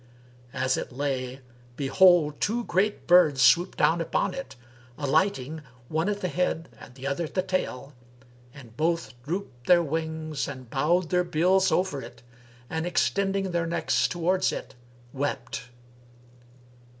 [0.51, 1.41] As it lay,
[1.75, 4.55] behold, two great birds swooped down upon it
[4.97, 7.93] alighting, one at the head and the other at the tail,
[8.51, 12.23] and both drooped their wings and bowed their bills over it
[12.67, 14.73] and, extending their necks towards it,
[15.13, 15.69] wept.